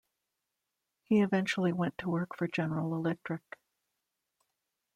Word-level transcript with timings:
He 1.03 1.21
eventually 1.21 1.71
went 1.71 1.95
to 1.99 2.09
work 2.09 2.35
for 2.35 2.47
General 2.47 2.95
Electric. 2.95 3.41